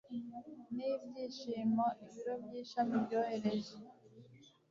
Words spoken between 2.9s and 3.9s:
byohereje